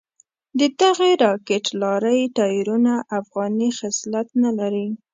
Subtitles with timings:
[0.59, 4.87] ددغې راکېټ لارۍ ټایرونه افغاني خصلت نه لري.